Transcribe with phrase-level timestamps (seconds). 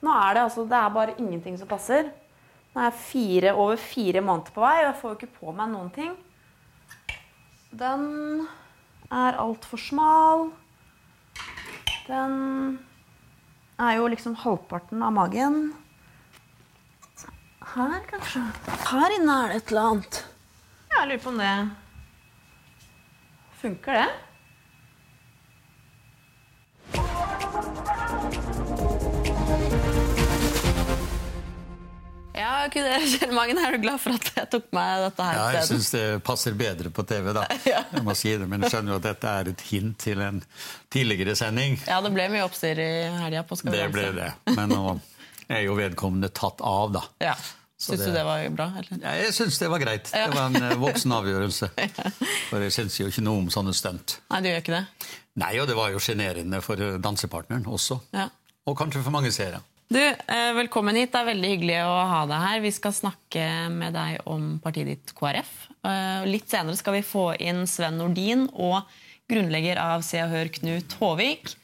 [0.00, 2.10] Nå er det altså Det er bare ingenting som passer.
[2.72, 5.54] Nå er jeg fire, over fire måneder på vei, og jeg får jo ikke på
[5.56, 6.14] meg noen ting.
[7.70, 8.06] Den
[9.10, 10.48] er altfor smal.
[12.06, 12.78] Den
[13.80, 15.60] er jo liksom halvparten av magen.
[17.74, 18.42] Her, kanskje.
[18.88, 20.24] Her inne er det et eller annet.
[20.90, 21.52] Jeg lurer på om det
[23.60, 24.29] Funker det?
[32.40, 35.68] Ja, Kjell Magen, er du glad for at jeg tok meg dette her Ja, jeg
[35.68, 37.44] syns det passer bedre på TV, da.
[37.68, 37.84] Ja.
[37.92, 40.40] Jeg må si det, Men jeg skjønner jo at dette er et hint til en
[40.92, 41.78] tidligere sending.
[41.88, 42.90] Ja, det ble mye oppstyr i
[43.20, 44.30] helga på Skal vi Det ble det.
[44.56, 44.84] Men nå
[45.50, 47.04] er jo vedkommende tatt av, da.
[47.22, 47.34] Ja.
[47.80, 48.66] Syns du det var bra?
[48.76, 48.98] Eller?
[49.00, 50.10] Ja, jeg syns det var greit.
[50.12, 51.70] Det var en eh, voksen avgjørelse.
[52.50, 54.18] For jeg syns jo ikke noe om sånne stunt.
[54.28, 54.82] Nei, du gjør ikke det?
[55.40, 57.96] Nei, og det var jo sjenerende for dansepartneren også.
[58.12, 58.26] Ja.
[58.68, 59.62] Og kanskje for mange seere.
[59.90, 61.10] Du, eh, velkommen hit.
[61.10, 62.60] Det er veldig hyggelig å ha deg her.
[62.62, 65.48] Vi skal snakke med deg om partiet ditt KrF.
[65.82, 68.86] Eh, Litt senere skal vi få inn Sven Nordin og
[69.26, 71.56] grunnlegger av Se og Hør, Knut Håvik.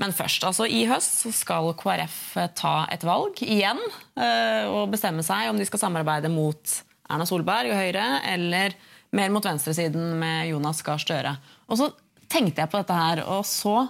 [0.00, 2.16] Men først, altså i høst skal KrF
[2.56, 3.82] ta et valg igjen
[4.16, 6.78] eh, og bestemme seg om de skal samarbeide mot
[7.12, 8.72] Erna Solberg og Høyre eller
[9.12, 11.34] mer mot venstresiden med Jonas Gahr Støre.
[11.68, 11.90] Og så
[12.32, 13.84] tenkte jeg på dette her, og så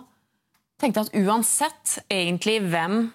[0.82, 3.12] tenkte jeg at uansett egentlig hvem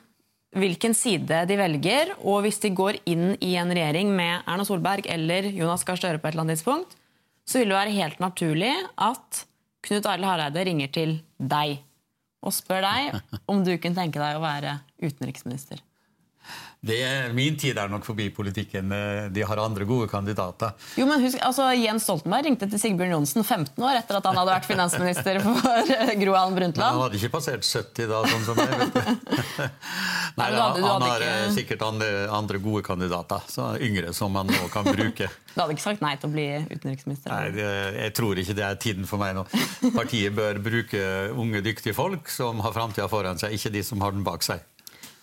[0.57, 5.07] hvilken side de velger, og hvis de går inn i en regjering med Erna Solberg
[5.11, 6.97] eller Jonas Gahr Støre på et eller annet tidspunkt,
[7.47, 9.45] så vil det være helt naturlig at
[9.81, 11.79] Knut Arild Hareide ringer til deg
[12.45, 15.81] og spør deg om du kunne tenke deg å være utenriksminister.
[16.81, 16.97] Det,
[17.37, 18.89] min tid er nok forbi politikken.
[18.95, 20.71] Eh, De har andre gode kandidater.
[20.97, 24.39] Jo, men husk, altså Jens Stoltenberg ringte til Sigbjørn Johnsen 15 år etter at han
[24.39, 28.47] hadde vært finansminister for eh, Gro Harlem Men han hadde ikke passert 70 da, sånn
[28.47, 28.79] som jeg.
[28.81, 29.67] vet du.
[30.41, 34.09] Nei, du hadde- du han har eh, ikke- sikkert andre, andre gode kandidater, så yngre
[34.17, 35.29] som han nå kan bruke.
[35.51, 37.27] Du hadde ikke sagt nei til å bli utenriksminister?
[37.29, 37.69] Nei, det,
[38.07, 39.41] Jeg tror ikke det er tiden for meg nå.
[39.93, 41.01] Partiet bør bruke
[41.35, 44.63] unge, dyktige folk som har framtida foran seg, ikke de som har den bak seg.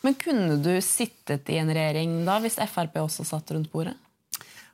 [0.07, 3.97] Men kunne du sittet i en regjering da, hvis Frp også satt rundt bordet?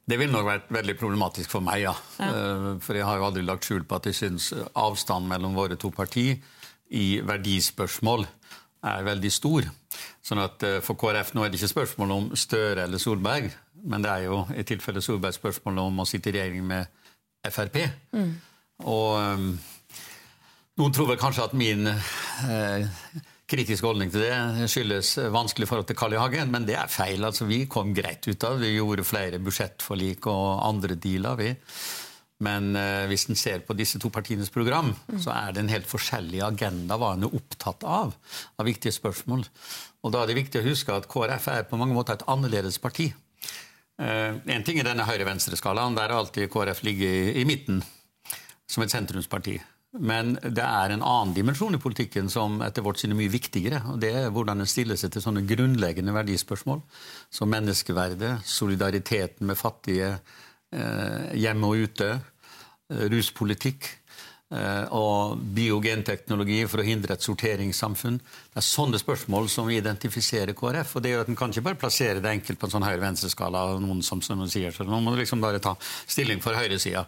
[0.05, 1.95] Det ville nok vært veldig problematisk for meg, ja.
[2.21, 2.75] ja.
[2.85, 5.89] For jeg har jo aldri lagt skjul på at jeg syns avstanden mellom våre to
[5.95, 6.43] partier
[6.93, 8.27] i verdispørsmål
[8.85, 9.69] er veldig stor.
[10.25, 13.49] Sånn at eh, For KrF nå er det ikke spørsmål om Støre eller Solberg,
[13.85, 16.93] men det er jo i tilfelle Solberg spørsmål om å sitte i regjering med
[17.49, 17.81] Frp.
[18.85, 19.47] Og eh,
[20.81, 22.93] noen tror vel kanskje at min eh,
[23.51, 26.21] kritiske holdning til det skyldes vanskelig forhold til Carl I.
[26.23, 27.25] Hagen, men det er feil.
[27.25, 28.71] altså Vi kom greit ut av det.
[28.71, 31.37] Vi gjorde flere budsjettforlik og andre dealer.
[31.37, 31.55] vi.
[32.43, 34.91] Men eh, hvis en ser på disse to partienes program,
[35.23, 38.15] så er det en helt forskjellig agenda hva en er opptatt av.
[38.59, 39.45] Av viktige spørsmål.
[40.05, 42.81] Og da er det viktig å huske at KrF er på mange måter et annerledes
[42.83, 43.13] parti.
[44.03, 45.97] Eh, en ting er denne høyre-venstre-skalaen.
[45.97, 47.85] Der har alltid KrF ligget i, i midten
[48.67, 49.61] som et sentrumsparti.
[49.95, 53.79] Men det er en annen dimensjon i politikken som etter vårt syn er mye viktigere.
[53.93, 56.81] og Det er hvordan en stiller seg til sånne grunnleggende verdispørsmål
[57.31, 60.17] som menneskeverdet, solidariteten med fattige
[60.75, 62.09] eh, hjemme og ute,
[62.91, 63.87] eh, ruspolitikk
[64.51, 68.17] eh, og biogenteknologi for å hindre et sorteringssamfunn.
[68.51, 70.97] Det er sånne spørsmål som identifiserer KrF.
[70.97, 73.63] og det gjør at En kan ikke bare plassere det enkelt på en sånn høyre-venstre-skala.
[73.79, 77.07] noen som, som sier, så Nå må du liksom bare ta stilling for høyresida.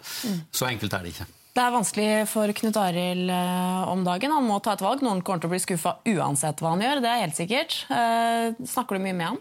[0.54, 1.26] Så enkelt er det ikke.
[1.56, 4.34] Det er vanskelig for Knut Arild eh, om dagen.
[4.36, 5.00] Han må ta et valg.
[5.00, 7.00] Noen kommer til å bli skuffa uansett hva han gjør.
[7.00, 7.78] det er helt sikkert.
[7.88, 9.38] Eh, snakker du mye med han?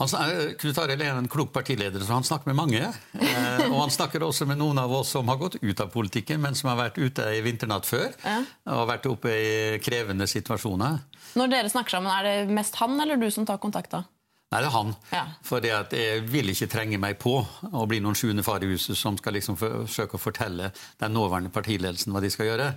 [0.00, 2.80] Han, eh, Knut Arild er en klok partileder, så han snakker med mange.
[2.80, 6.40] Eh, og han snakker også med noen av oss som har gått ut av politikken,
[6.40, 8.08] men som har vært ute i vinternatt før.
[8.24, 8.40] Ja.
[8.72, 11.02] Og vært oppe i krevende situasjoner.
[11.36, 14.06] Når dere snakker sammen, er det mest han eller du som tar kontakt da?
[14.50, 14.94] Nei, det er han.
[15.12, 15.22] Ja.
[15.44, 17.34] For jeg vil ikke trenge meg på
[17.68, 20.70] å bli noen sjuende far i huset som skal liksom forsøke å fortelle
[21.02, 22.68] den nåværende partiledelsen hva de skal gjøre.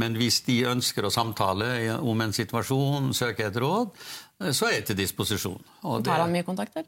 [0.00, 3.92] Men hvis de ønsker å samtale om en situasjon, søke et råd,
[4.56, 5.60] så er jeg til disposisjon.
[5.84, 6.84] Og det- Tar han mye kontakter?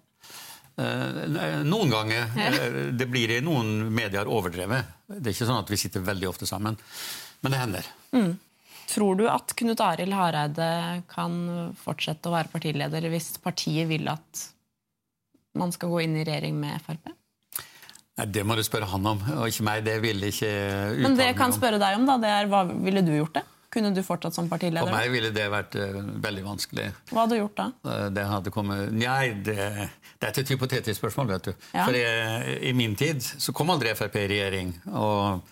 [0.79, 2.31] Eh, Noen ganger.
[2.39, 4.85] Eh, Det blir i noen medier overdrevet.
[5.07, 6.79] Det er ikke sånn at vi sitter veldig ofte sammen.
[7.43, 7.85] Men det hender.
[8.91, 10.71] Tror du at Knut Arild Hareide
[11.11, 11.37] kan
[11.79, 14.49] fortsette å være partileder hvis partiet vil at
[15.59, 17.13] man skal gå inn i regjering med Frp?
[18.19, 19.85] Nei, Det må du spørre han om, og ikke meg.
[19.87, 22.65] Det vil ikke uttale Men det jeg kan spørre deg om, da, det er hva
[22.71, 23.47] ville du gjort det?
[23.71, 24.83] Kunne du fortsatt som partileder?
[24.83, 26.89] For meg ville det vært uh, veldig vanskelig.
[27.13, 27.69] Hva hadde du gjort da?
[27.87, 29.69] Uh, Det hadde kommet Nei, det,
[30.19, 31.69] det er et hypotetisk spørsmål, vet du.
[31.71, 31.85] Ja.
[31.85, 34.75] For jeg, i min tid så kom aldri Frp i regjering.
[34.91, 35.47] Og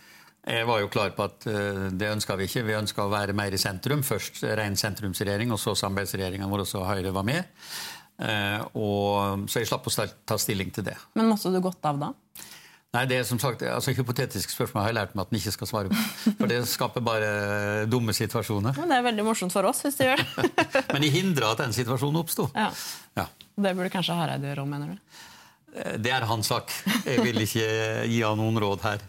[0.49, 2.65] Jeg var jo klar på at uh, det ønska vi ikke.
[2.65, 4.05] Vi ønska å være mer i sentrum.
[4.07, 7.51] Først ren sentrumsregjering, og så samarbeidsregjeringa hvor også Høyre var med.
[8.19, 10.97] Uh, og, så jeg slapp å ta stilling til det.
[11.19, 12.15] Men måtte du gått av da?
[12.97, 15.53] Nei, det er som sagt, altså Hypotetiske spørsmål har jeg lært meg at en ikke
[15.53, 16.05] skal svare på.
[16.39, 17.33] For det skaper bare
[17.91, 18.79] dumme situasjoner.
[18.81, 20.47] Men Det er veldig morsomt for oss hvis det gjør det.
[20.95, 22.49] Men de hindra at den situasjonen oppsto.
[22.57, 22.71] Ja.
[23.21, 23.27] ja.
[23.61, 25.21] Det burde kanskje Hareide gjøre òg, mener du?
[25.77, 26.73] Eh, det er hans sak.
[27.05, 27.69] Jeg vil ikke
[28.09, 29.05] gi han noen råd her.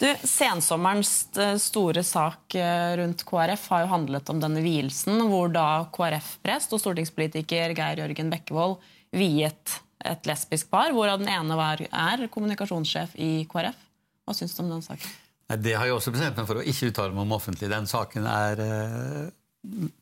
[0.00, 5.52] Du, Sensommerens eh, store sak eh, rundt KrF har jo handlet om denne vielsen, hvor
[5.52, 8.78] da KrF-prest og stortingspolitiker Geir Jørgen Bekkevold
[9.16, 13.76] viet et lesbisk par, hvorav den ene var, er kommunikasjonssjef i KrF.
[14.24, 15.18] Hva syns du om den saken?
[15.60, 17.68] Det har jeg også bestemt meg for å ikke uttale meg om offentlig.
[17.72, 19.24] Den saken er eh,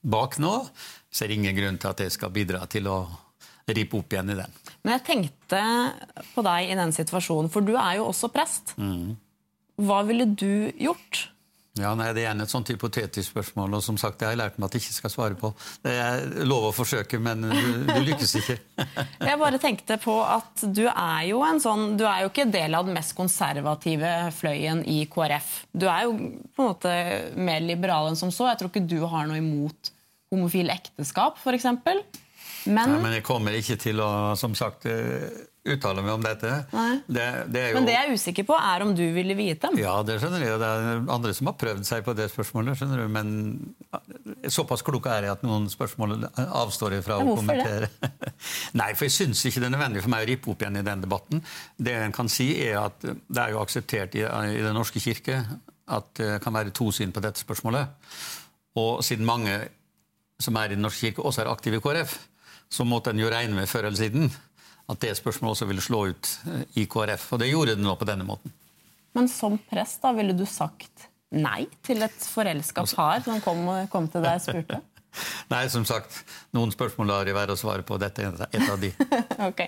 [0.04, 0.52] bak nå.
[1.10, 2.98] Ser ingen grunn til at jeg skal bidra til å
[3.68, 4.58] ripe opp igjen i den.
[4.84, 5.62] Men jeg tenkte
[6.34, 8.74] på deg i den situasjonen, for du er jo også prest.
[8.80, 9.16] Mm.
[9.78, 11.28] Hva ville du gjort?
[11.78, 14.40] Ja, nei, Det er gjerne et sånt hypotetisk spørsmål, og som sagt, det har jeg
[14.40, 15.50] lært meg at jeg ikke skal svare på.
[15.84, 18.56] Det er lov å forsøke, men du, du lykkes ikke.
[19.28, 22.74] jeg bare tenkte på at du er jo en sånn Du er jo ikke del
[22.74, 25.52] av den mest konservative fløyen i KrF.
[25.70, 26.94] Du er jo på en måte
[27.38, 28.50] mer liberal enn som så.
[28.50, 29.92] Jeg tror ikke du har noe imot
[30.34, 31.70] homofile ekteskap, f.eks.
[32.68, 34.84] Men, Nei, men jeg kommer ikke til å, som sagt
[35.74, 36.52] uttale meg om dette.
[37.06, 37.76] Det, det jo...
[37.78, 39.78] Men det jeg er usikker på, er om du ville viet dem?
[39.80, 40.58] Ja, det skjønner jeg.
[40.60, 42.78] Det er andre som har prøvd seg på det spørsmålet.
[42.80, 43.32] skjønner du, Men
[44.50, 47.90] såpass klok er jeg at noen spørsmål avstår jeg fra å kommentere.
[48.00, 48.34] Det?
[48.80, 50.86] Nei, for jeg syns ikke det er nødvendig for meg å rippe opp igjen i
[50.86, 51.42] den debatten.
[51.76, 55.42] Det en kan si, er at det er jo akseptert i, i Den norske kirke
[55.88, 57.88] at det kan være to syn på dette spørsmålet.
[58.78, 59.56] Og siden mange
[60.40, 62.18] som er i Den norske kirke, også er aktive i KrF,
[62.70, 64.28] så måtte en jo regne med før eller siden
[64.88, 67.32] at det spørsmålet også ville slå ut eh, i KrF.
[67.34, 68.54] Og det gjorde det nå på denne måten.
[69.16, 73.66] Men som prest, da, ville du sagt nei til et forelska altså- par som kom,
[73.92, 74.80] kom, til deg og spurte?
[75.48, 76.20] Nei, som sagt,
[76.54, 77.96] noen spørsmål lar jeg være å svare på.
[77.98, 78.90] Dette er et av de.
[79.48, 79.62] ok.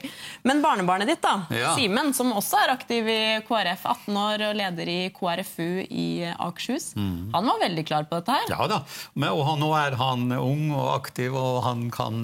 [0.46, 1.72] Men barnebarnet ditt, da, ja.
[1.74, 6.92] Simen, som også er aktiv i KrF, 18 år og leder i KrFU i Akershus,
[6.94, 7.32] mm.
[7.34, 8.52] han var veldig klar på dette her?
[8.52, 8.82] Ja da.
[9.16, 12.22] Men, og nå er han ung og aktiv, og han kan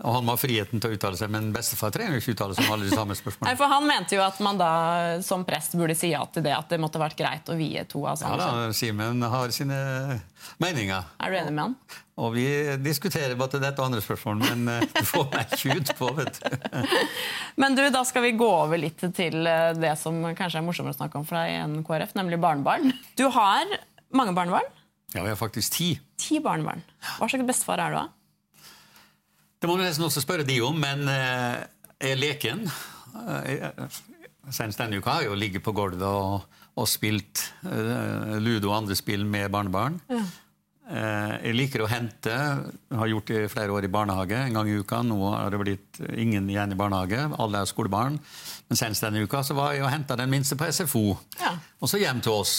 [0.00, 2.54] og han må ha friheten til å uttale seg, men bestefar trenger jo ikke uttale
[2.56, 3.50] seg om alle de samme spørsmålene.
[3.50, 4.70] Nei, for Han mente jo at man da
[5.24, 8.06] som prest burde si ja til det, at det måtte vært greit å vie to
[8.08, 8.62] av samme kjønn.
[8.62, 9.80] Ja da, Simen har sine
[10.62, 11.12] meninger.
[11.20, 11.76] Er du enig med han?
[12.24, 12.46] Og vi
[12.80, 16.40] diskuterer både dette og andre spørsmål, men eh, du får meg ikke ut på, vet
[16.40, 16.56] du.
[17.60, 20.96] men du, da skal vi gå over litt til eh, det som kanskje er morsommere
[20.96, 22.94] å snakke om for deg enn KrF, nemlig barnebarn.
[23.20, 23.76] Du har
[24.12, 24.72] mange barnebarn?
[25.12, 25.92] Ja, vi har faktisk ti.
[26.20, 26.80] Ti barnebarn.
[27.18, 28.21] Hva slags bestefar er du, da?
[29.62, 31.60] Det må du nesten også spørre de om, men eh,
[32.02, 34.00] er leken eh,
[34.50, 38.80] Senest denne uka har jeg jo ligget på gulvet og, og spilt uh, ludo og
[38.80, 40.00] andre spill med barnebarn.
[40.10, 40.24] Ja.
[40.92, 42.34] Jeg liker å hente.
[42.90, 44.98] Har gjort det i flere år i barnehage en gang i uka.
[45.06, 47.22] Nå har det blitt ingen igjen i barnehage.
[47.40, 48.18] Alle er skolebarn.
[48.66, 51.04] Men senest denne uka så var jeg og henta den minste på SFO.
[51.38, 51.54] Ja.
[51.78, 52.56] Og så hjem til oss.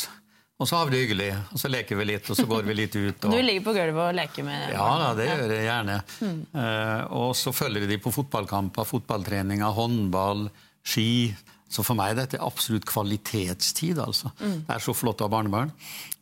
[0.62, 2.76] Og så har vi det hyggelig, og så leker vi litt, og så går vi
[2.78, 3.24] litt ut.
[3.26, 3.34] Og...
[3.34, 5.96] Du ligger på gulvet og leker med Ja, da, det gjør jeg gjerne.
[6.22, 6.38] Mm.
[6.54, 10.46] Uh, og så følger vi de på fotballkamper, fotballtreninger, håndball,
[10.86, 11.34] ski.
[11.74, 14.00] Så for meg er dette absolutt kvalitetstid.
[14.00, 14.32] altså.
[14.40, 14.60] Mm.
[14.68, 15.74] Det er så flott å ha barnebarn.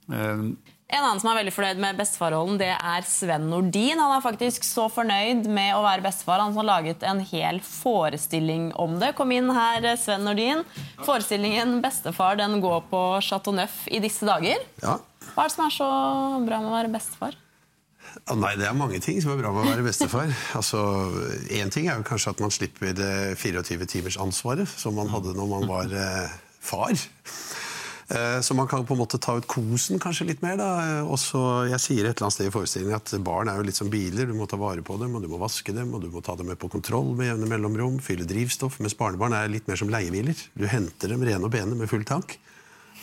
[0.08, 0.56] Uh,
[0.92, 4.00] en annen som er veldig fornøyd med bestefarrollen, det er Sven Nordin.
[4.02, 6.44] Han er faktisk så fornøyd med å være bestefar.
[6.44, 9.14] Han har laget en hel forestilling om det.
[9.16, 10.66] Kom inn her, Sven Nordin.
[11.06, 14.60] Forestillingen 'Bestefar' den går på Chateau Neuf i disse dager.
[14.84, 14.98] Ja.
[15.32, 15.90] Hva er det som er så
[16.44, 17.40] bra med å være bestefar?
[18.36, 20.28] Nei, Det er mange ting som er bra med å være bestefar.
[20.60, 20.82] Altså,
[21.50, 25.38] Én ting er jo kanskje at man slipper det 24 timers ansvaret som man hadde
[25.38, 26.92] når man var eh, far.
[28.12, 30.58] Eh, så man kan på en måte ta ut kosen kanskje litt mer.
[30.60, 30.70] da.
[31.08, 31.40] Også,
[31.72, 34.28] jeg sier et eller annet sted i forestillingen at barn er jo litt som biler.
[34.28, 36.36] Du må ta vare på dem, og du må vaske dem, og du må ta
[36.36, 38.00] dem med på kontroll med jevne mellomrom.
[38.04, 38.82] Fylle drivstoff.
[38.84, 40.36] Mens barnebarn er litt mer som leiebiler.
[40.60, 42.36] Du henter dem rene og bene med full tank.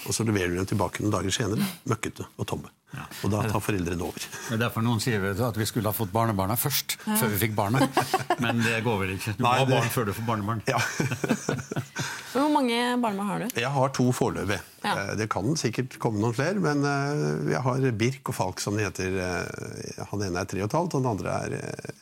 [0.07, 2.78] Og så leverer du dem tilbake noen dager senere, møkkete og tomme.
[2.89, 3.05] Ja.
[3.27, 4.23] Og da tar foreldrene over.
[4.49, 6.97] Det er derfor noen sier at vi skulle ha fått barnebarna først.
[7.05, 7.19] Ja.
[7.21, 7.83] Før vi fikk barna.
[8.45, 9.35] Men det går vel ikke.
[9.37, 10.63] Du må ha barn før du får barnebarn.
[10.71, 10.81] Ja.
[12.33, 13.61] Hvor mange barnebarn har du?
[13.61, 14.61] Jeg har to foreløpig.
[14.87, 14.95] Ja.
[14.95, 18.79] Eh, det kan sikkert komme noen flere, men eh, jeg har Birk og Falk, som
[18.79, 19.21] de heter.
[19.21, 21.59] Eh, han ene er tre og et halvt, og den andre er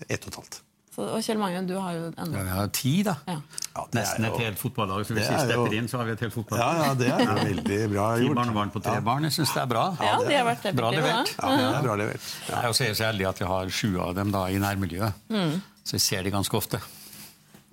[0.06, 0.62] ett og et halvt.
[0.96, 3.12] Så, og Kjell Magne, du har jo enda Ja, vi har ti, da.
[3.28, 3.34] Ja.
[3.76, 5.04] Ja, Nesten et helt fotballag.
[5.04, 6.78] Så hvis vi stepper inn, så har vi et helt fotballag.
[6.80, 8.32] Ja, ja, det er veldig bra gjort.
[8.32, 9.26] Ti barnebarn på tre barn.
[9.28, 9.82] Jeg syns det er bra.
[10.00, 11.34] Ja, de har vært bra levert.
[11.36, 12.30] Ja, det er bra levert.
[12.48, 15.20] Jeg er så heldig at vi har sju av dem da i nærmiljøet.
[15.36, 15.58] Mm.
[15.84, 16.80] Så jeg ser de ganske ofte.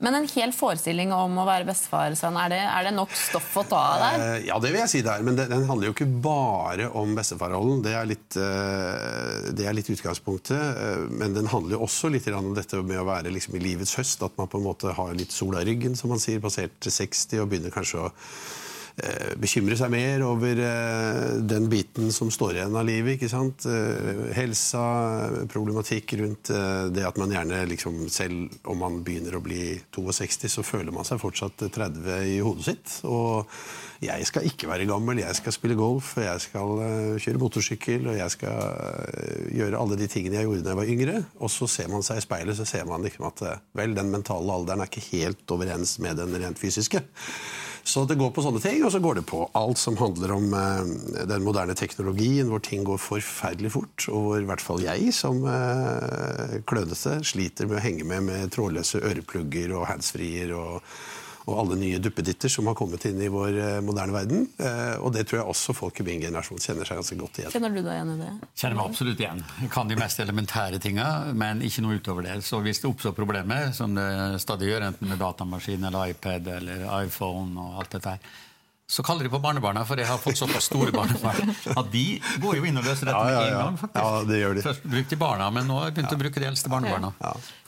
[0.04, 3.54] Men en hel forestilling om å være bestefar, Sven, er det, er det nok stoff
[3.62, 4.24] å ta av der?
[4.24, 5.24] Uh, ja, det vil jeg si det er.
[5.24, 7.80] Men det, den handler jo ikke bare om bestefarrollen.
[7.86, 10.60] Det er litt, eh, det er litt utgangspunktet.
[10.60, 13.96] Uh, men den handler jo også litt om dette med å være liksom i livets
[14.00, 14.26] høst.
[14.28, 17.46] At man på en måte har litt sola i ryggen, som man sier, passert 60
[17.46, 18.12] og begynner kanskje å
[19.42, 23.16] bekymre seg mer over eh, den biten som står igjen av livet.
[23.16, 23.66] ikke sant?
[23.66, 24.84] Eh, helsa,
[25.50, 26.52] problematikk rundt
[26.94, 31.08] det at man gjerne, liksom, selv om man begynner å bli 62, så føler man
[31.08, 32.94] seg fortsatt 30 i hodet sitt.
[33.10, 33.50] Og
[34.04, 36.86] jeg skal ikke være gammel, jeg skal spille golf, jeg skal
[37.24, 41.18] kjøre motorsykkel, og jeg skal gjøre alle de tingene jeg gjorde da jeg var yngre.
[41.42, 44.54] Og så ser man seg i speilet, så ser man liksom at vel, den mentale
[44.54, 47.02] alderen er ikke helt overens med den rent fysiske.
[47.84, 50.54] Så det går på sånne ting, og så går det på alt som handler om
[50.56, 55.12] eh, den moderne teknologien, hvor ting går forferdelig fort, og hvor i hvert fall jeg
[55.16, 60.80] som eh, klønete sliter med å henge med med trådløse øreplugger og handsfreer og
[61.44, 64.46] og alle nye duppeditter som har kommet inn i vår eh, moderne verden.
[64.58, 67.54] Eh, og det tror jeg også folk i min generasjon kjenner seg ganske godt igjen.
[67.56, 68.32] Kjenner du deg igjen i det?
[68.62, 69.44] Kjenner meg absolutt igjen.
[69.66, 72.40] Jeg kan de mest elementære tinga, men ikke noe utover det.
[72.48, 74.08] Så hvis det oppstår problemer, som det
[74.44, 78.34] stadig gjør, enten med datamaskin eller iPad eller iPhone og alt dette her,
[78.94, 82.60] så kaller de på barnebarna, for jeg har fått såpass store barnebarn at de går
[82.60, 83.54] jo inn og løser dette med ja, ja, ja.
[83.54, 83.78] en gang.
[83.80, 84.04] faktisk.
[84.04, 84.64] Ja, det gjør de.
[84.68, 87.14] Først brukte de barna, men nå har jeg begynt å bruke de eldste barnebarna.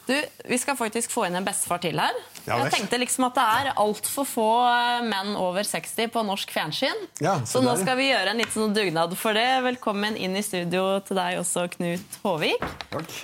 [0.05, 0.13] Du,
[0.45, 2.17] Vi skal faktisk få inn en bestefar til her.
[2.45, 6.51] Ja, jeg tenkte liksom at det er altfor få eh, menn over 60 på norsk
[6.53, 7.07] fjernsyn.
[7.23, 9.47] Ja, så, så nå skal vi gjøre en liten sånn dugnad for det.
[9.65, 12.67] Velkommen inn i studio til deg også, Knut Håvik.
[12.93, 13.15] Takk.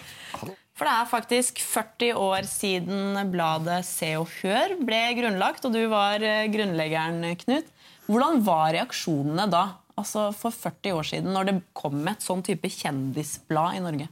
[0.82, 5.84] For det er faktisk 40 år siden bladet Se og Hør ble grunnlagt, og du
[5.92, 7.70] var eh, grunnleggeren, Knut.
[8.10, 12.74] Hvordan var reaksjonene da, altså for 40 år siden, når det kom et sånn type
[12.74, 14.10] kjendisblad i Norge?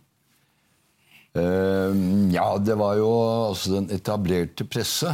[1.37, 1.93] Uh,
[2.33, 3.09] ja, det var jo
[3.49, 5.13] altså den etablerte presse.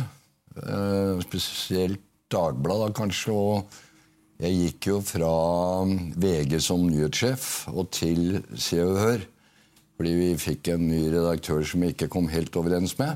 [0.55, 3.36] Uh, spesielt Dagbladet, kanskje.
[3.36, 5.31] Og jeg gikk jo fra
[6.19, 9.25] VG som nyhetssjef og til Se og Hør.
[9.95, 13.15] Fordi vi fikk en ny redaktør som vi ikke kom helt overens med.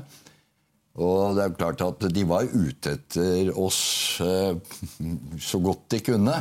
[1.00, 3.82] Og det er jo klart at de var ute etter oss
[4.24, 4.56] uh,
[5.40, 6.38] så godt de kunne.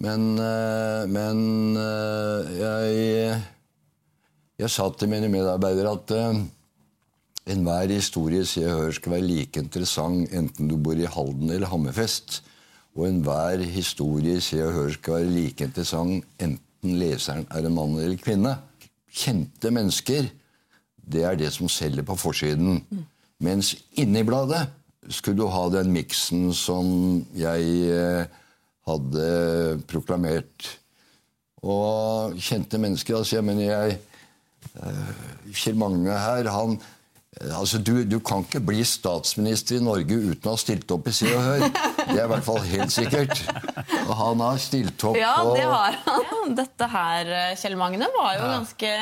[0.00, 0.22] Men,
[1.10, 1.40] men
[2.56, 3.40] jeg
[4.60, 6.40] jeg sa til mine medarbeidere at uh,
[7.50, 11.70] enhver historie sier jeg hører skal være like interessant enten du bor i Halden eller
[11.70, 12.42] Hammerfest.
[12.98, 17.96] Og enhver historie sier jeg hører skal være like interessant enten leseren er en mann
[18.00, 18.56] eller kvinne.
[19.10, 20.28] Kjente mennesker,
[21.10, 22.82] det er det som selger på forsiden.
[22.90, 23.06] Mm.
[23.40, 24.66] Mens inni bladet
[25.08, 28.28] skulle du ha den miksen som jeg uh,
[28.90, 30.68] hadde proklamert.
[31.64, 34.09] Og kjente mennesker altså, jeg mener jeg Eh,
[35.54, 40.50] Kjell Magne her, han eh, Altså, du, du, kan ikke bli statsminister i Norge uten
[40.50, 41.66] å ha stilt opp i Se og Hør.
[42.10, 43.42] Det er i hvert fall helt sikkert.
[44.06, 46.56] Og han har stilt opp Ja, det har han.
[46.58, 48.94] Dette her, eh, Kjell Magne, var jo ganske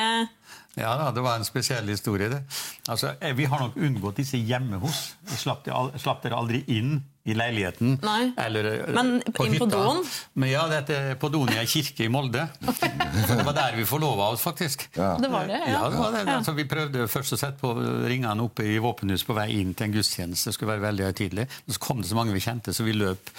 [0.79, 2.29] ja da, det var en spesiell historie.
[2.31, 2.39] det.
[2.87, 5.09] Altså, Vi har nok unngått disse hjemme hos.
[5.27, 5.67] Slapp,
[5.99, 7.97] slapp dere aldri inn i leiligheten.
[8.03, 8.31] Nei.
[8.41, 9.65] Eller eh, Men på inn hytta.
[9.65, 10.01] på doen?
[10.41, 12.47] Men ja, dette er på doen kirke i Molde.
[13.29, 14.87] det var der vi forlova oss, faktisk.
[14.97, 15.15] Ja.
[15.21, 15.71] Det var det, ja.
[15.75, 16.25] ja, det var det.
[16.33, 17.73] Altså, vi prøvde først å sette på
[18.09, 20.49] ringene oppe i våpenhuset på vei inn til en gudstjeneste.
[20.49, 21.49] Det skulle være veldig høytidelig.
[21.69, 23.33] Så kom det så mange vi kjente, så vi løp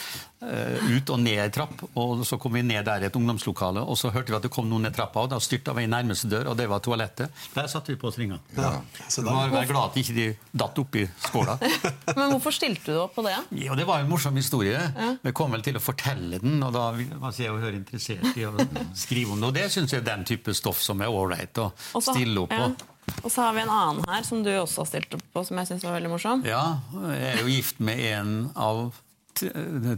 [0.44, 1.84] uh, ut og ned ei trapp.
[2.00, 4.52] Og så kom vi ned der i et ungdomslokale, og så hørte vi at det
[4.54, 7.34] kom noen ned trappa, og da styrta vi i nærmeste dør, og det var toalettet.
[7.54, 8.40] Der satte vi på oss ringene.
[8.56, 8.76] Ja.
[9.08, 10.28] Så da var jeg glad at ikke de
[10.64, 11.56] datt oppi skåla.
[12.18, 13.36] Men hvorfor stilte du opp på det?
[13.62, 14.76] Ja, det var en morsom historie.
[14.76, 15.10] Ja.
[15.22, 18.52] Vi kom vel til å fortelle den, og da var jeg høre interessert i å
[18.98, 19.48] skrive om det.
[19.50, 21.70] Og det syns jeg er den type stoff som er ålreit å
[22.04, 22.64] stille opp på.
[22.68, 23.20] Ja.
[23.24, 25.58] Og så har vi en annen her som du også har stilt opp på, som
[25.60, 26.44] jeg syns var veldig morsom.
[26.46, 26.64] Ja,
[27.10, 28.84] jeg er jo gift med en av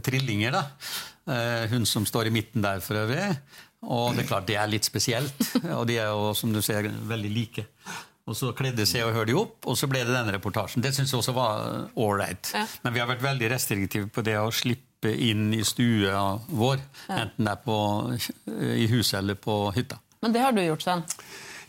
[0.07, 0.63] trillinger, da.
[1.33, 3.27] Eh, hun som står i midten der for øvrig.
[3.83, 5.35] Og det er klart det er litt spesielt.
[5.75, 7.67] Og de er jo, som du ser, veldig like.
[8.23, 10.83] Og så kledde Se og Hør de opp, og så ble det denne reportasjen.
[10.83, 12.53] Det syns jeg også var ålreit.
[12.55, 12.63] Ja.
[12.85, 16.79] Men vi har vært veldig restriktive på det å slippe inn i stua vår.
[17.09, 17.25] Ja.
[17.25, 17.77] Enten det er på,
[18.79, 19.99] i huset eller på hytta.
[20.23, 21.03] Men det har du gjort, Sven?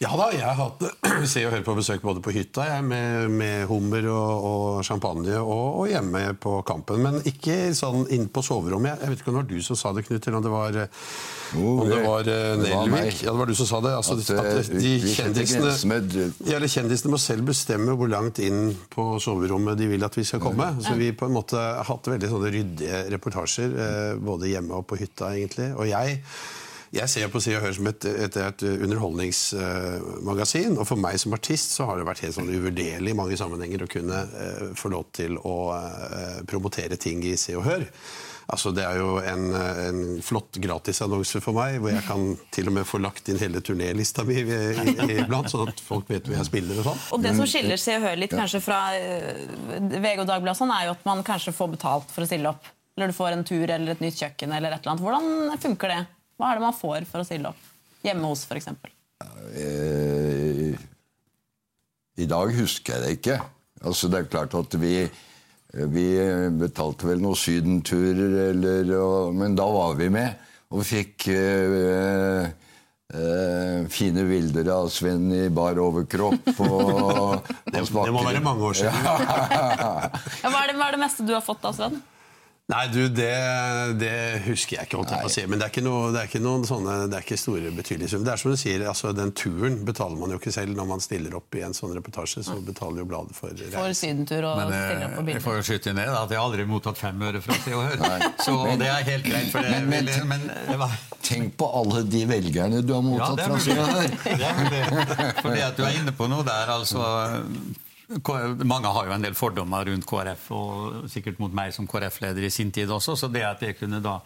[0.04, 0.82] Ja da, jeg har hatt
[1.30, 5.38] Se og Hør på besøk både på hytta jeg, med, med hummer og, og champagne,
[5.40, 7.00] og, og, hjemme på Kampen.
[7.04, 9.00] Men ikke sånn inn på soverommet.
[9.00, 10.84] Jeg, vet ikke om det var du som sa det, Knut, eller om det var
[11.54, 13.20] Oh, om det var uh, Nelvik.
[13.22, 13.92] Ja, det var du som sa det.
[13.94, 19.06] Altså, at, at eh, de kjendisene, ja, kjendisene må selv bestemme hvor langt inn på
[19.22, 20.72] soverommet de vil at vi skal komme.
[20.82, 24.88] Så vi på en måte har hatt veldig sånne ryddige reportasjer, uh, både hjemme og
[24.90, 25.70] på hytta, egentlig.
[25.78, 26.18] Og jeg
[26.94, 30.76] Jeg ser på Se og Hør som et, et, et underholdningsmagasin.
[30.78, 33.82] Og for meg som artist så har det vært helt sånn uvurderlig i mange sammenhenger
[33.82, 37.82] å kunne uh, få lov til å uh, promotere ting i Se og Hør.
[38.44, 42.74] Altså, det er jo en, en flott gratisannonse for meg, hvor jeg kan til og
[42.76, 46.76] med få lagt inn hele turnélista mi iblant, sånn at folk vet hvor jeg spiller
[46.82, 47.00] og sånn.
[47.16, 50.84] Og det som skiller Se og Hør litt kanskje fra VG og Dagbladet, sånn, er
[50.90, 52.64] jo at man kanskje får betalt for å stille opp.
[52.94, 55.08] Eller du får en tur eller et nytt kjøkken eller et eller annet.
[55.08, 56.02] Hvordan funker det?
[56.38, 57.70] Hva er det man får for å stille opp?
[58.04, 58.68] Hjemme hos, f.eks.?
[59.54, 60.74] Eh,
[62.20, 63.38] I dag husker jeg det ikke.
[63.84, 64.96] Altså, det er klart at vi,
[65.94, 66.08] vi
[66.58, 70.50] betalte vel noen sydenturer, eller, og, men da var vi med.
[70.72, 72.48] Og vi fikk eh,
[73.14, 76.50] eh, fine bilder av Sven i bar overkropp.
[76.56, 79.06] Og, det, det, må være mange år siden.
[79.06, 82.02] ja, hva, er det, hva er det meste du har fått av Sven?
[82.72, 83.32] Nei, du, det,
[84.00, 84.10] det,
[84.46, 84.96] husker jeg ikke.
[84.96, 85.42] holdt jeg på å si.
[85.52, 88.14] Men det er ikke, noe, det er ikke noen sånne, det er ikke store betydelige
[88.14, 88.24] summer.
[88.24, 90.72] Det er som du sier, altså Den turen betaler man jo ikke selv.
[90.78, 93.76] Når man stiller opp i en sånn reportasje, så betaler jo bladet for reisen.
[93.76, 96.66] For sydentur og Men stille opp på jeg får jo skyte ned at jeg aldri
[96.72, 98.26] mottatt fem øre fra Se og Hør.
[98.40, 99.52] Så det er helt greit.
[99.52, 103.60] For det, men, men, men, tenk på alle de velgerne du har mottatt ja, fra
[103.60, 104.14] Se og Hør!
[104.24, 104.84] Det er mulig.
[105.42, 107.04] Fordi at du er inne på noe der, altså
[108.64, 112.52] mange har jo en del fordommer rundt KrF, og sikkert mot meg som KrF-leder i
[112.52, 113.16] sin tid også.
[113.18, 114.20] Så det at jeg kunne da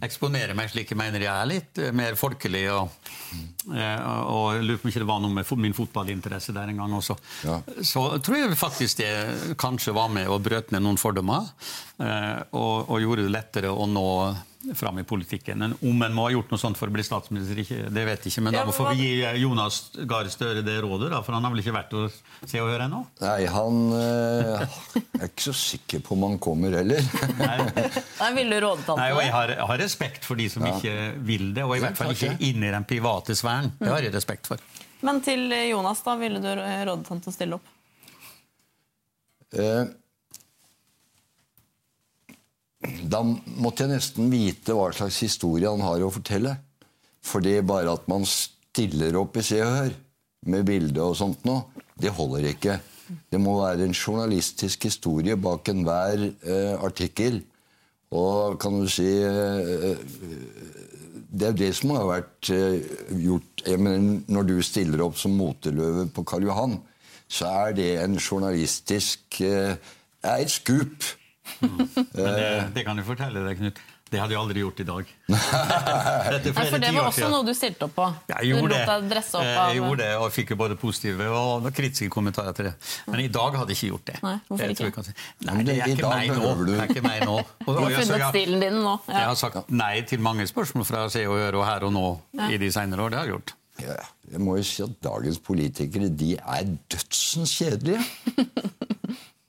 [0.00, 3.10] eksponere meg slik jeg mener jeg er litt eh, mer folkelig og,
[3.76, 6.94] eh, og lurer på om ikke det var noe med min fotballinteresse der en gang
[6.96, 7.16] også.
[7.44, 7.58] Ja.
[7.84, 9.12] Så tror jeg faktisk det
[9.60, 11.50] kanskje var med og brøt ned noen fordommer.
[12.00, 14.08] Eh, og, og gjorde det lettere å nå
[14.74, 15.58] fram i politikken.
[15.58, 18.32] Men om en må ha gjort noe sånt for å bli statsminister, det vet jeg
[18.32, 18.44] ikke.
[18.46, 21.62] Men da får vi gi Jonas Gahr Støre det rådet, da, for han har vel
[21.64, 23.02] ikke vært å se og høre ennå?
[23.22, 24.62] Nei, han øh,
[25.18, 27.02] er ikke så sikker på om han kommer heller.
[27.40, 27.56] Nei,
[28.38, 28.96] Vil du råde til.
[28.98, 30.76] Nei, og jeg har, har, respekt for de som ja.
[30.76, 33.72] ikke vil det, og i hvert fall ikke inn i den private sfæren.
[33.80, 34.62] Det har jeg respekt for.
[35.02, 37.72] Men til Jonas, da, ville du rådet han til å stille opp?
[39.52, 39.90] Uh,
[42.82, 46.56] da måtte jeg nesten vite hva slags historie han har å fortelle.
[47.22, 49.94] For det bare at man stiller opp i Se og Hør
[50.50, 52.80] med bilde og sånt noe, det holder ikke.
[53.30, 57.42] Det må være en journalistisk historie bak enhver eh, artikkel.
[58.12, 60.00] Og kan du si eh,
[61.32, 62.82] Det er det som har vært eh,
[63.22, 66.76] gjort mener, Når du stiller opp som moteløve på Karl Johan,
[67.32, 69.78] så er det en journalistisk eh,
[70.22, 71.06] er et skup
[71.60, 71.88] Mm.
[71.94, 73.82] Men det, det, kan du fortelle deg, Knut.
[74.12, 75.10] Det hadde jeg aldri gjort i dag.
[75.32, 78.08] Nei, for Det var også noe du stilte opp på.
[78.28, 78.80] Jeg gjorde, det.
[78.84, 79.54] Opp av...
[79.70, 82.74] jeg gjorde det, og fikk jo både positive og kritiske kommentarer til det.
[83.08, 84.18] Men i dag hadde jeg ikke gjort det.
[84.26, 85.06] Nei, hvorfor ikke?
[85.48, 86.52] Nei, det er ikke meg nå.
[86.68, 87.38] Det er ikke meg nå.
[87.40, 88.94] Og, du har funnet stilen din nå.
[89.08, 89.16] Ja.
[89.16, 92.06] Jeg har sagt nei til mange spørsmål fra Se og Høre og Her og Nå
[92.52, 93.14] i de seinere år.
[93.14, 93.56] Det har jeg gjort.
[93.80, 93.96] Ja,
[94.34, 98.04] jeg må jo si at dagens politikere de er dødsens kjedelige.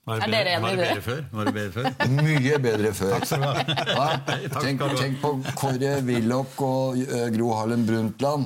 [0.04, 1.20] Var det, bedre, var det bedre før?
[1.32, 1.86] Var det bedre før?
[2.18, 3.12] Mye bedre før.
[3.14, 3.54] Takk skal du ha.
[3.88, 4.08] Ja,
[4.60, 7.00] tenk, tenk, på Kåre Willoch og
[7.32, 8.44] Gro Harlem Brundtland.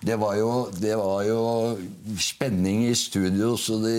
[0.00, 1.40] Det var, jo, det var jo
[2.16, 3.98] spenning i studio så det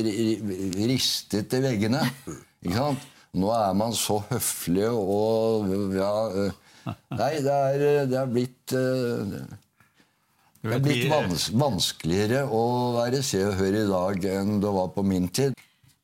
[0.80, 2.02] ristet i veggene.
[2.64, 3.04] Ikke sant?
[3.38, 6.14] Nå er man så høflig og ja,
[7.14, 9.46] Nei, det er, det er blitt Det
[10.66, 12.64] er blitt vans vanskeligere å
[12.98, 15.54] være Se og Hør i dag enn det var på min tid.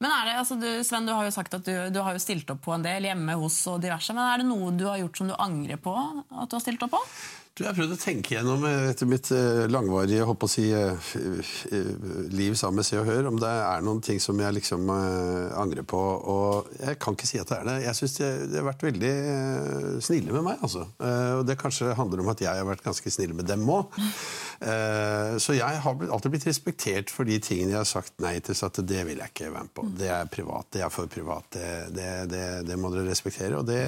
[0.04, 2.22] Men er det, altså du, Sven, du har jo sagt at du, du, har jo
[2.22, 4.14] stilt opp på en del hjemme hos og diverse.
[4.14, 6.86] Men er det noe du har gjort som du angrer på at du har stilt
[6.86, 7.02] opp på?
[7.58, 11.08] Du, jeg har prøvd å tenke gjennom eh, etter mitt uh, langvarige å si, uh,
[12.30, 15.82] liv sammen med Se og Hør, om det er noen ting som jeg liksom angrer
[15.90, 15.98] på.
[15.98, 17.78] Og jeg kan ikke si at det er det.
[17.88, 18.28] Jeg syns de,
[18.60, 19.14] har vært veldig
[20.06, 20.62] snille med meg.
[20.68, 20.86] altså.
[21.40, 23.98] og det kanskje handler om at jeg har vært ganske snill med dem òg.
[25.42, 28.58] så jeg har alltid blitt respektert for de tingene jeg har sagt nei til.
[28.58, 29.88] Så at det vil jeg ikke være med på.
[29.98, 30.70] Det er privat.
[30.78, 31.50] Det er for privat.
[31.58, 33.58] Det, det, det må dere respektere.
[33.58, 33.82] Og det,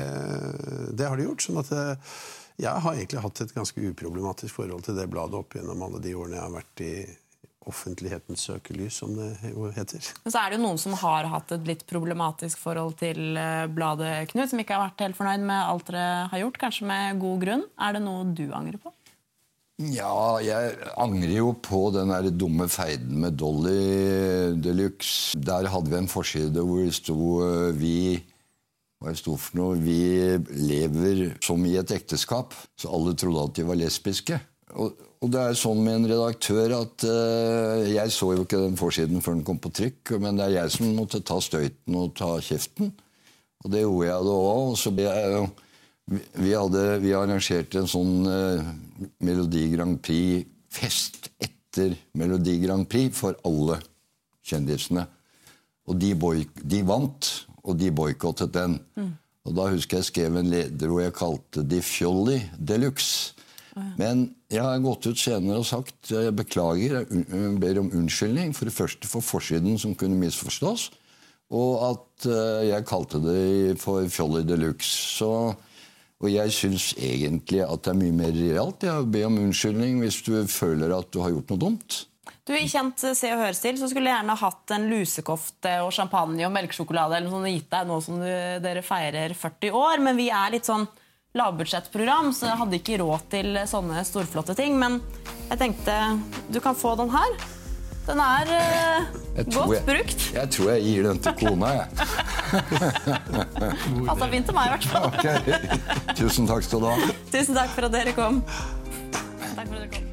[1.05, 1.45] har de gjort.
[1.45, 1.85] sånn at det,
[2.59, 6.15] jeg har egentlig hatt et ganske uproblematisk forhold til det bladet opp gjennom alle de
[6.17, 6.93] årene jeg har vært i
[7.69, 9.29] offentlighetens søkelys, som det
[9.75, 10.05] heter.
[10.23, 13.67] Men så er det jo noen som har hatt et litt problematisk forhold til eh,
[13.71, 17.19] bladet, Knut, som ikke har vært helt fornøyd med alt dere har gjort, kanskje med
[17.21, 17.67] god grunn.
[17.77, 18.93] Er det noe du angrer på?
[19.79, 25.39] Ja, jeg angrer jo på den der dumme feiden med Dolly Deluxe.
[25.39, 28.19] Der hadde vi en forside hvor det sto eh, 'Vi'
[28.99, 29.77] hva jeg sto for noe.
[29.79, 29.99] Vi
[30.59, 32.55] lever som i et ekteskap.
[32.79, 34.39] Så alle trodde at de var lesbiske.
[34.75, 38.77] Og, og det er sånn med en redaktør at uh, Jeg så jo ikke den
[38.77, 42.13] forsiden før den kom på trykk, men det er jeg som måtte ta støyten og
[42.19, 42.91] ta kjeften.
[43.63, 44.75] Og det gjorde jeg da òg.
[44.91, 45.49] Og
[46.39, 48.71] vi, hadde, vi arrangerte en sånn uh,
[49.23, 53.79] Melodi Grand Prix-fest etter Melodi Grand Prix for alle
[54.45, 55.07] kjendisene.
[55.89, 57.29] Og de, boy, de vant,
[57.63, 58.79] og de boikottet den.
[58.95, 59.11] Mm.
[59.47, 63.35] Og Da husker jeg skrev en leder hvor jeg kalte de Fjolli de luxe.
[63.99, 68.53] Men jeg har gått ut senere og sagt jeg beklager, jeg ber om unnskyldning.
[68.57, 70.89] For det første for forsiden, som kunne misforstås,
[71.55, 75.25] og at eh, jeg kalte det for Fjolli de luxe.
[75.25, 80.21] og jeg syns egentlig at det er mye mer realt å be om unnskyldning hvis
[80.27, 82.03] du føler at du har gjort noe dumt.
[82.49, 86.47] Du, I kjent Se og Hør-stil så skulle jeg gjerne hatt en lusekofte og champagne
[86.47, 88.31] og melkesjokolade eller noe sånt gitt deg nå som du,
[88.63, 90.87] dere feirer 40 år, men vi er litt sånn
[91.37, 94.79] lavbudsjettprogram, så jeg hadde ikke råd til sånne storflotte ting.
[94.81, 94.97] Men
[95.51, 95.99] jeg tenkte
[96.49, 97.37] du kan få den her.
[98.09, 99.13] Den er uh,
[99.53, 100.27] godt jeg, brukt.
[100.33, 101.87] Jeg tror jeg gir den til kona, jeg.
[104.09, 105.09] Passa fint til meg, i hvert fall.
[105.13, 106.17] Okay.
[106.17, 107.15] Tusen takk skal du ha.
[107.29, 108.41] Tusen takk for at dere kom.
[109.53, 110.08] Takk for at dere kom.